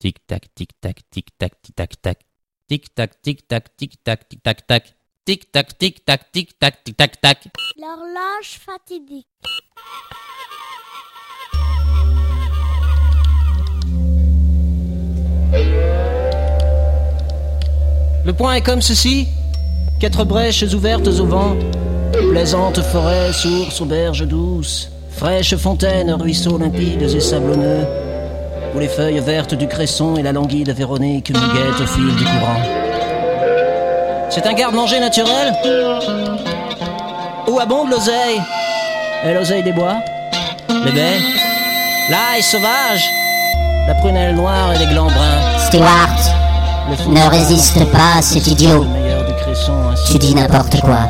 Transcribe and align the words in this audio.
Tic 0.00 0.24
tac, 0.28 0.46
tic 0.54 0.70
tac, 0.80 1.00
tic 1.10 1.26
tac, 1.36 1.60
tic 1.60 1.74
tac 1.74 2.00
tac. 2.00 2.18
Tic 2.68 2.94
tac, 2.94 3.20
tic 3.20 3.48
tac, 3.48 3.76
tic 3.76 4.04
tac, 4.04 4.28
tic 4.28 4.40
tac 4.44 4.64
tac. 4.64 4.94
Tic 5.24 5.50
tac, 5.50 5.76
tic 5.76 6.04
tac, 6.04 6.30
tic 6.30 6.56
tac, 6.60 6.84
tic 6.84 6.96
tac 6.96 7.20
tac. 7.20 7.48
L'horloge 7.76 8.60
fatidique. 8.64 9.26
Le 18.24 18.32
point 18.32 18.54
est 18.54 18.62
comme 18.62 18.82
ceci. 18.82 19.26
Quatre 19.98 20.24
brèches 20.24 20.62
ouvertes 20.74 21.08
au 21.08 21.26
vent. 21.26 21.56
Plaisante 22.30 22.80
forêt, 22.82 23.32
source, 23.32 23.80
auberge 23.80 24.28
douce. 24.28 24.92
Fraîches 25.10 25.56
fontaines, 25.56 26.12
ruisseaux 26.12 26.56
limpides 26.56 27.02
et 27.02 27.18
sablonneux. 27.18 28.07
Où 28.74 28.78
les 28.78 28.88
feuilles 28.88 29.20
vertes 29.20 29.54
du 29.54 29.66
cresson 29.66 30.16
et 30.16 30.22
la 30.22 30.32
languide 30.32 30.70
véronique 30.70 31.30
nous 31.30 31.40
guettent 31.40 31.80
au 31.80 31.86
fil 31.86 32.14
du 32.16 32.24
courant. 32.24 32.62
C'est 34.30 34.46
un 34.46 34.52
garde-manger 34.52 35.00
naturel 35.00 35.52
Où 37.48 37.58
abonde 37.58 37.90
l'oseille 37.90 38.40
Et 39.24 39.32
l'oseille 39.32 39.62
des 39.62 39.72
bois 39.72 39.96
Les 40.84 40.92
baies 40.92 41.18
L'ail 42.10 42.42
sauvage 42.42 43.08
La 43.86 43.94
prunelle 43.94 44.34
noire 44.34 44.74
et 44.74 44.78
les 44.78 44.86
glands 44.86 45.06
bruns 45.06 45.58
Stewart, 45.68 46.16
ne 47.08 47.30
résiste 47.30 47.84
pas 47.90 48.18
à 48.18 48.22
cet 48.22 48.46
idiot. 48.46 48.86
Tu 50.10 50.18
dis 50.18 50.34
n'importe 50.34 50.80
quoi. 50.80 51.00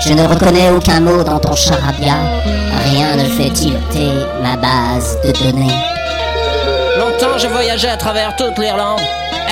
Je 0.00 0.12
ne 0.12 0.26
reconnais 0.26 0.70
aucun 0.70 1.00
mot 1.00 1.22
dans 1.22 1.38
ton 1.38 1.54
charabia. 1.54 2.16
Rien 2.90 3.16
ne 3.16 3.24
fait 3.24 3.50
tilter 3.50 4.10
ma 4.42 4.56
base 4.56 5.16
de 5.24 5.30
données. 5.30 5.93
Longtemps 7.14 7.38
je 7.38 7.46
voyageais 7.46 7.90
à 7.90 7.96
travers 7.96 8.34
toute 8.34 8.58
l'Irlande, 8.58 9.00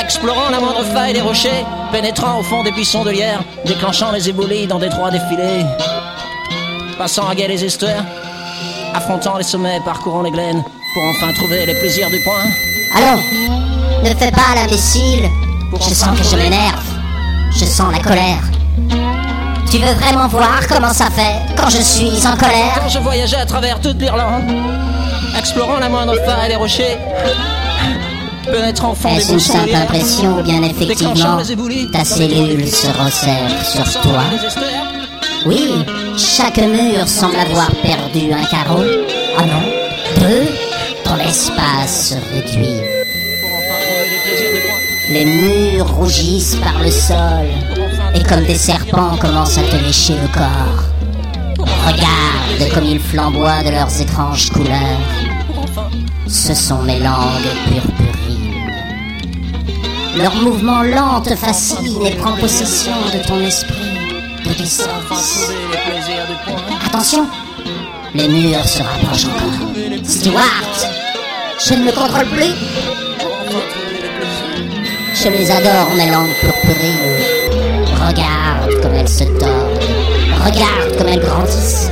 explorant 0.00 0.50
la 0.50 0.58
moindre 0.58 0.82
faille 0.84 1.12
des 1.12 1.20
rochers, 1.20 1.64
pénétrant 1.92 2.40
au 2.40 2.42
fond 2.42 2.64
des 2.64 2.72
buissons 2.72 3.04
de 3.04 3.10
lierre, 3.10 3.40
déclenchant 3.64 4.10
les 4.10 4.28
éboulis 4.28 4.66
dans 4.66 4.80
d'étroits 4.80 5.12
défilés, 5.12 5.64
passant 6.98 7.28
à 7.28 7.36
guet 7.36 7.46
les 7.46 7.64
estuaires, 7.64 8.04
affrontant 8.94 9.36
les 9.38 9.44
sommets, 9.44 9.80
parcourant 9.84 10.22
les 10.22 10.32
glaines, 10.32 10.64
pour 10.94 11.04
enfin 11.04 11.32
trouver 11.34 11.64
les 11.66 11.74
plaisirs 11.74 12.10
du 12.10 12.18
point. 12.20 12.42
Allons, 12.96 13.22
ne 14.02 14.08
fais 14.08 14.32
pas 14.32 14.56
l'imbécile. 14.56 15.28
Je 15.88 15.94
sens 15.94 16.18
que 16.18 16.24
je 16.24 16.36
m'énerve. 16.36 16.82
Je 17.52 17.64
sens 17.64 17.92
la 17.92 18.00
colère. 18.00 18.42
Tu 19.72 19.78
veux 19.78 19.94
vraiment 19.94 20.28
voir 20.28 20.60
comment 20.68 20.92
ça 20.92 21.06
fait 21.06 21.40
quand 21.56 21.70
je 21.70 21.80
suis 21.80 22.26
en 22.26 22.36
colère 22.36 22.74
Quand 22.78 22.90
je 22.90 22.98
voyageais 22.98 23.38
à 23.38 23.46
travers 23.46 23.80
toute 23.80 23.98
l'Irlande, 23.98 24.44
explorant 25.34 25.78
la 25.78 25.88
moindre 25.88 26.14
faille 26.26 26.54
rochers, 26.56 26.98
pénétrant 28.44 28.90
au 28.90 28.94
fond 28.94 29.08
des 29.08 29.16
Est-ce 29.16 29.32
une 29.32 29.40
simple 29.40 29.74
impression 29.74 30.38
ou 30.38 30.42
bien 30.42 30.62
effectivement 30.62 31.38
les 31.38 31.90
ta 31.90 32.04
cellule 32.04 32.68
se 32.68 32.88
resserre 32.88 33.64
sur 33.64 34.02
toi 34.02 34.20
les 34.30 35.48
Oui, 35.48 35.86
chaque 36.18 36.58
mur 36.58 37.08
semble 37.08 37.36
avoir 37.36 37.70
perdu 37.76 38.30
un 38.30 38.44
carreau. 38.44 38.82
Ah 39.38 39.46
non, 39.46 39.62
deux 40.20 40.48
Ton 41.02 41.16
espace 41.16 42.10
se 42.10 42.34
réduit. 42.34 42.82
les. 45.08 45.24
Les 45.24 45.24
murs 45.24 45.94
rougissent 45.94 46.56
par 46.56 46.78
le 46.82 46.90
sol 46.90 47.46
et 47.76 47.91
comme 48.32 48.44
des 48.44 48.54
serpents 48.54 49.16
commencent 49.18 49.58
à 49.58 49.62
te 49.62 49.76
lécher 49.76 50.14
le 50.14 50.28
corps. 50.28 50.84
Regarde 51.86 52.72
comme 52.72 52.84
ils 52.84 53.00
flamboient 53.00 53.62
de 53.62 53.70
leurs 53.70 54.00
étranges 54.00 54.50
couleurs. 54.50 55.00
Ce 56.26 56.54
sont 56.54 56.82
mes 56.82 56.98
langues 56.98 57.52
purpurines. 57.66 58.62
Leur 60.16 60.34
mouvement 60.36 60.82
lent 60.82 61.20
te 61.20 61.36
fascine 61.36 62.06
et 62.06 62.12
prend 62.12 62.32
possession 62.32 62.94
de 63.12 63.26
ton 63.26 63.38
esprit 63.40 63.98
plaisirs 64.44 66.26
du 66.26 66.50
point. 66.50 66.78
Attention 66.86 67.26
Les 68.14 68.28
murs 68.28 68.64
se 68.64 68.82
rapprochent 68.82 69.26
encore. 69.26 70.04
Stewart 70.04 70.88
Je 71.66 71.74
ne 71.74 71.84
me 71.84 71.92
contrôle 71.92 72.26
plus 72.26 72.54
Je 75.22 75.28
les 75.28 75.50
adore, 75.50 75.94
mes 75.96 76.10
langues 76.10 76.34
purpurines. 76.40 77.41
Regarde 78.06 78.82
comme 78.82 78.94
elles 78.94 79.08
se 79.08 79.24
tordent. 79.24 79.80
Regarde 80.44 80.96
comme 80.98 81.08
elles 81.08 81.20
grandissent. 81.20 81.90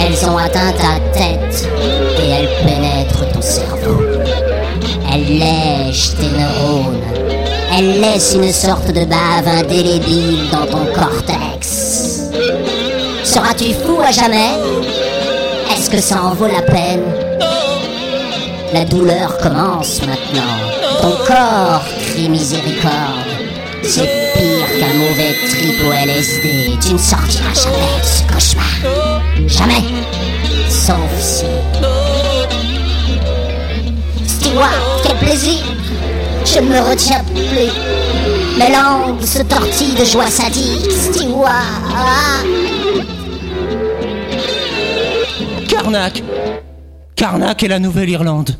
Elles 0.00 0.28
ont 0.28 0.36
atteint 0.36 0.72
ta 0.72 0.98
tête 1.16 1.68
et 2.22 2.28
elles 2.28 2.66
pénètrent 2.66 3.28
ton 3.32 3.40
cerveau. 3.40 4.02
Elles 5.12 5.38
lèchent 5.38 6.14
tes 6.16 6.30
neurones. 6.30 7.02
Elles 7.76 8.00
laissent 8.00 8.34
une 8.34 8.52
sorte 8.52 8.88
de 8.88 9.04
bave 9.04 9.46
indélébile 9.46 10.50
dans 10.50 10.66
ton 10.66 10.84
cortex. 10.92 12.30
Seras-tu 13.24 13.72
fou 13.72 14.00
à 14.04 14.10
jamais? 14.10 14.58
Est-ce 15.72 15.88
que 15.88 16.00
ça 16.00 16.22
en 16.22 16.34
vaut 16.34 16.48
la 16.48 16.62
peine? 16.62 17.02
La 18.74 18.84
douleur 18.84 19.38
commence 19.38 20.00
maintenant. 20.00 20.42
Ton 21.00 21.12
corps 21.26 21.82
crie 22.10 22.28
miséricorde. 22.28 23.30
C'est 23.82 24.08
pire 24.34 24.51
qu'un 24.82 24.94
mauvais 24.94 25.34
trip 25.48 25.76
au 25.86 25.92
LSD. 25.92 26.76
Tu 26.80 26.94
ne 26.94 26.98
sortiras 26.98 27.54
jamais 27.54 28.00
de 28.00 28.04
ce 28.04 28.22
cauchemar. 28.32 28.64
Jamais. 29.46 29.84
Sauf 30.68 31.10
si... 31.20 31.44
Stewart, 34.26 35.00
quel 35.04 35.16
plaisir 35.18 35.60
Je 36.44 36.58
ne 36.58 36.68
me 36.68 36.80
retiens 36.80 37.22
plus. 37.24 38.58
Mes 38.58 38.72
langues 38.72 39.22
se 39.22 39.42
tortillent 39.42 39.94
de 39.94 40.04
joie 40.04 40.26
sadique. 40.26 40.90
Stewart 40.90 42.44
Carnac 45.68 46.22
Carnac 47.14 47.62
et 47.62 47.68
la 47.68 47.78
Nouvelle-Irlande. 47.78 48.56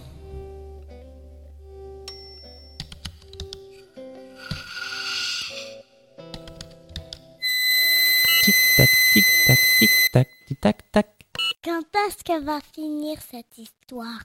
Tic 9.13 9.27
tac, 9.47 9.59
tic 9.79 9.91
tac, 10.11 10.29
tic 10.49 10.61
tac 10.61 10.79
tac. 10.91 11.09
Quand 11.63 11.85
est-ce 12.07 12.25
que 12.25 12.43
va 12.43 12.61
finir 12.75 13.19
cette 13.21 13.59
histoire? 13.59 14.25